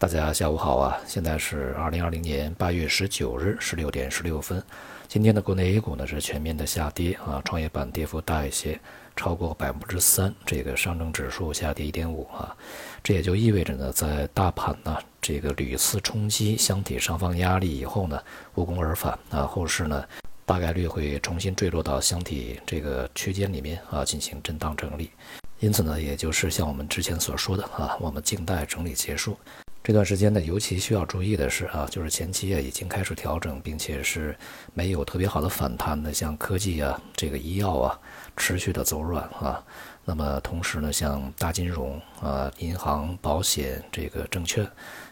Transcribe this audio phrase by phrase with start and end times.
[0.00, 0.98] 大家下午好啊！
[1.06, 4.64] 现在是二零二零年八月十九日十六点十六分。
[5.06, 8.80] 今天的国内 A 股呢是全面的下跌啊，创业板跌幅大一些，
[9.14, 10.34] 超过百分之三。
[10.46, 12.56] 这个上证指数下跌一点五啊，
[13.04, 18.18] 这也就意味着呢，在大盘呢这个屡次冲击箱体上方压力以后呢，
[18.54, 20.02] 无功而返啊，后市呢
[20.46, 25.10] 大概率会重新坠落到箱体这个区间里面啊，进行震荡整理。
[25.58, 29.38] 因此呢，也就是像我们之前所说的啊，我们静待整理结束。
[29.82, 34.36] 这段时间呢，尤其需要注意的是啊，就是前期啊已经开始调整，并且是
[34.74, 37.98] 没有特别好的反弹的，像科技啊、这个医药啊，
[38.36, 39.64] 持续的走软啊。
[40.04, 44.68] 那么同时呢，像大金融啊、银行、保险、这个证券，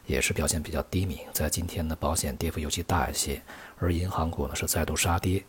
[0.06, 1.20] 也是表现比较低迷。
[1.33, 3.41] 在今天呢，保险跌幅尤其大一些，
[3.78, 5.42] 而银行股呢是再度杀跌。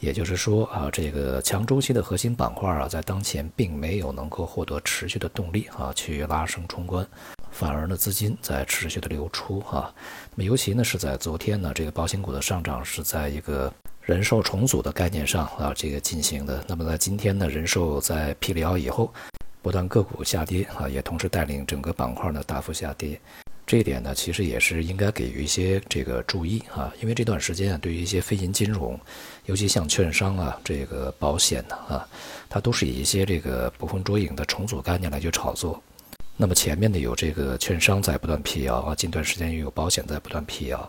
[0.00, 7.06] 也就是说啊，这个强周期的核心板块啊，在当前并没有能够获得持续的动力啊，去拉升冲关。
[7.58, 9.90] 反而呢，资金在持续的流出哈。
[10.34, 13.72] 那么尤其呢是在昨天呢，这个保险股的上涨是在一个
[14.02, 16.62] 人寿重组的概念上啊，这个进行的。
[16.68, 19.10] 那么在今天呢，人寿在辟谣以后，
[19.62, 23.18] 不断个股下跌啊，也同时带领整个板块呢大幅下跌。
[23.66, 29.00] 这一点呢，其实也是应该给予一些这个注意啊，因为这段时间啊，对于一些非银金融，
[29.46, 32.06] 尤其像券商啊、这个保险呢啊，
[32.50, 35.82] 它都是以一些这个捕风捉影的重组概念来去炒作。
[36.38, 40.86] 那么前面呢有这个券商在不断辟谣啊，近段时间又有保险在不断辟谣，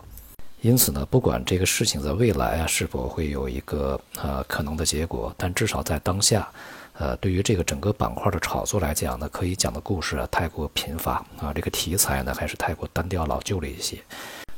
[0.60, 6.46] 因此呢，不管这个事情在未来啊是否会有一个呃可能的结果，但至少在当下，
[6.98, 13.96] 呃，对于这个整个板块的炒作来讲呢，可以讲的故事啊太过贫乏啊，这个题材呢还是太过单调老旧了一些。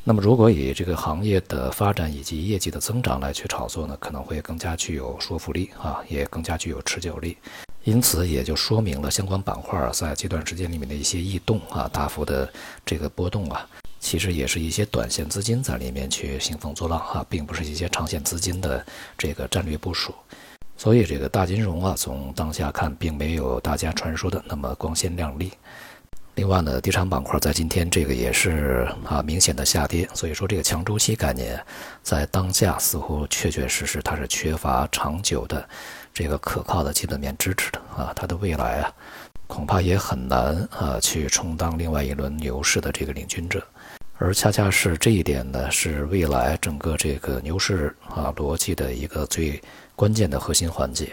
[0.03, 7.37] 那么如果以这个行业的发展以及业绩的增长来去炒作呢，可能会更加具有说服力啊，也更加具有持久力。
[7.84, 12.50] 因此，也就说明了相关板块，在这段时间里面的一些异动啊，大幅的
[12.84, 13.67] 这个波动啊，
[13.98, 18.84] 其实也是一些短线资金在里面去兴风作浪哈，并不是一些长线资金的
[19.17, 20.14] 这个战略部署。
[20.77, 25.50] 所以，这个大金融啊，从当下看，并没有大家传说的那么光鲜亮丽。
[26.35, 30.09] 另外呢，地产板块在今天这个也是啊明显的下跌。
[30.15, 31.61] 所以说，这个强周期概念
[32.03, 35.69] 在当下似乎确确实实它是缺乏长久的。
[36.13, 38.93] 这个可靠的基本面支持的啊，它的未来啊，
[39.47, 43.62] 恐怕也很难啊去充当另外一轮牛市的这个领军者，
[44.19, 49.62] 而恰恰是这一点呢，是未来整个这个牛市啊逻辑的一个最
[49.95, 51.12] 关键的核心环节。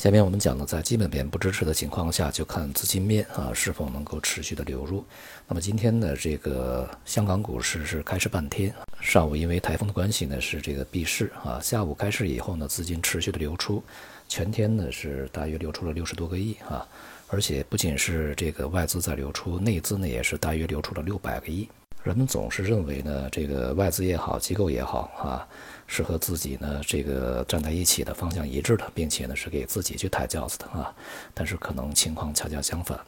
[0.00, 5.04] 下面我们讲的，在基本面不支持的情况下，就看资金面啊是否能够持续的流入。
[5.46, 13.82] 那么今天的这个香港股市是开市半天，上午因为台风的关系呢是这个闭市啊，下午开市以后呢资金持续的流出。
[14.26, 16.88] 全天呢是大约流出了六十多个亿啊，
[17.28, 21.68] 而且不仅是这个外资在流出，内资呢也是大约流出了六百个亿。
[22.02, 25.46] 人们总是认为呢，这个外资也好，机构也好啊，
[25.86, 30.94] 是和自己呢这个站在一起的方向一致的，并且呢是给自己去抬轿子的啊。
[31.34, 32.98] 但是可能情况恰恰相反。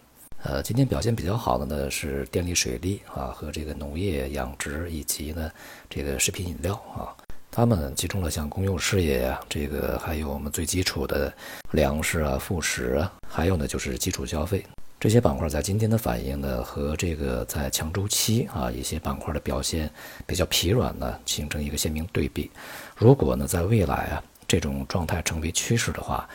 [0.42, 5.50] 呃，今天表现比较好的呢是电力、水利啊和这个农业、养殖以及呢
[5.88, 7.16] 这个食品饮料啊。
[7.50, 11.32] 他们集中了像公用事业呀，这个还有我们最基础的
[11.70, 14.64] 粮食啊、副食啊，还有呢就是基础消费
[15.02, 19.90] 这些板块，在今天的反应呢，和这个在强周期啊一些板块的表现
[20.24, 22.48] 比较疲软呢，形成一个鲜明对比。
[22.96, 26.28] 如果呢在未来啊这种状态成为趋势的话，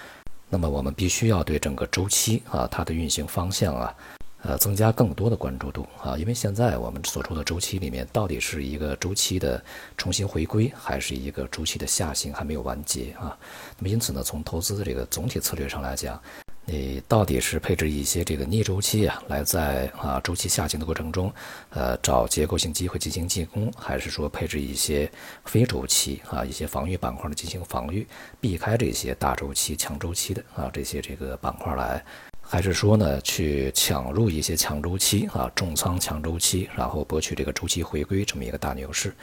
[0.50, 3.96] 那么我们必须要对整个周期啊它的运行方向啊。
[4.44, 9.64] 呃，增加更多的关注度啊，因为现在我们所处的周期里面，到底是一个周期的
[9.98, 13.36] 重新回归，还是一个周期的下行还没有完结啊？
[13.80, 16.22] 那么因此呢，从投资的这个总体策略上来讲，
[16.70, 21.34] 你到底是配置一些这个逆周期啊，来在啊周期下行的过程中，
[21.70, 25.10] 呃，找结构性机会进行进攻，还是说配置一些
[25.46, 28.06] 非周期啊一些防御板块的进行防御，
[28.42, 32.04] 避开这些大周期、强周期的啊这些这个板块来？
[32.42, 39.16] 还是说呢，去抢入一些强周期啊，重仓强周期，然后博取这个周期回归这么一个大牛市，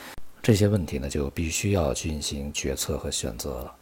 [0.43, 3.75] 这些问题呢，就必须要进行决策和选择了，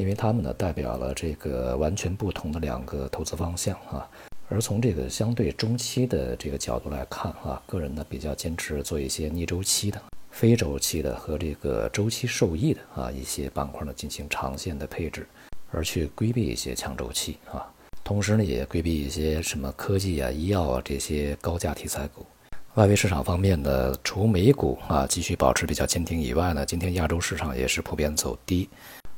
[0.00, 4.08] 因为它们呢，代表了这个完全不同的两个投资方向啊。
[4.48, 15.26] 而从这个相对中期的这个角度来看啊，个人呢比较坚持做一些逆周期的、非周期的和这个周期受益的啊一些板块呢进行长线的配置，
[15.70, 17.70] 而去规避一些强周期啊。
[18.02, 22.24] 同时呢，也规避一些什么科技啊、医药啊这些高价题材股。
[22.74, 28.68] 外围市场方面呢，除美股啊继续保持比较坚挺以外呢，今天亚洲市场也是普遍走低。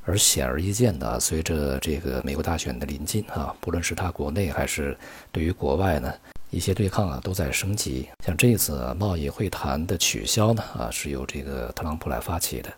[0.04, 4.96] 而显而易见的，随着这个美国大选的临近啊，不论是他国内还是
[5.30, 6.12] 对于国外呢，
[6.50, 8.08] 一些对抗啊都在升级。
[8.24, 12.72] 像这次贸易会谈的取消呢，啊是由这个特朗普来发起的。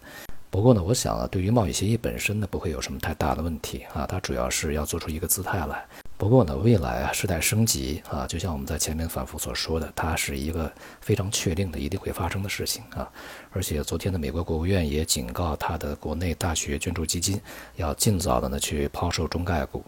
[0.55, 4.07] 不过呢，我想啊，对于贸易协议本身呢，不会有什么太大的问题啊。
[4.07, 5.85] 它主要是要做出一个姿态来。
[6.17, 13.11] 不过呢，未来啊，时代升级啊，就像我们在前面反复所说的，它是一个非常确定的、一定会发生的事情啊。
[13.51, 17.41] 而且昨天的美国国务院也警告它的国内大学捐助基金，
[17.75, 19.85] 要尽早的呢去抛售中概股，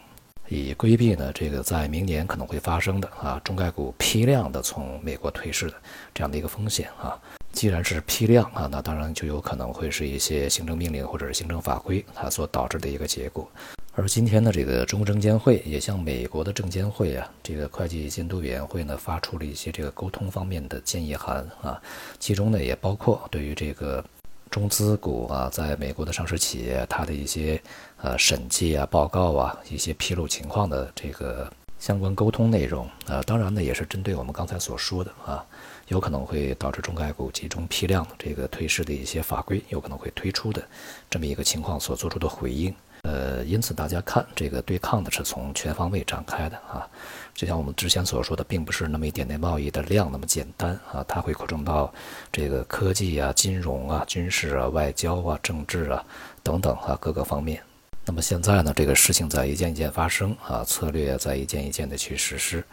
[0.49, 5.75] 以规避呢这个在明年可能会发生的啊中概股批量的从美国退市的
[6.13, 7.17] 这样的一个风险啊。
[7.57, 13.51] 既然是批量啊，那当然就有可能会是一些行政命令或者是行政法规它所导致的一个结果。
[13.95, 21.81] 而今天呢，这个中国证监会也向美国的证监会啊，这个会计监督委员会呢发出了一些这个沟通方面的建议函啊，
[22.19, 24.05] 其中呢也包括对于这个
[24.51, 27.59] 中资股啊，在美国的上市企业它的一些
[28.03, 35.45] 呃审计啊、报告啊、一些披露情况的这个相关沟通内容啊，当然呢也是针对我们刚才所说的啊。
[35.89, 40.61] 有可能会导致中概股集中批量这个退市的一些法规有可能会推出的
[41.09, 46.89] 这么一个情况所做出的回应，呃，因此大家看这个对抗的是从全方位展开的啊，
[47.33, 51.95] 就像我们之前所说的，并不是那么一点点贸易的量那么简单啊，它会扩充到
[52.33, 56.05] 这个科技啊、金融啊、军事啊、外交啊、政治啊
[56.43, 57.63] 等等啊各个方面。
[58.09, 62.65] 那么现在呢，这个事情在一件一件发生啊，策略在一件一件的去实施。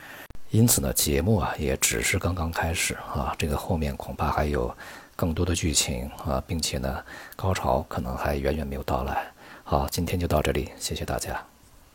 [0.52, 4.74] 因此呢，节目啊也只是刚刚开始啊，这个后面恐怕还有
[5.16, 7.04] 更多的剧情啊，并且呢，
[7.36, 9.26] 高潮可能还远远没有到来。
[9.64, 11.44] 好，今天就到这里，谢谢大家。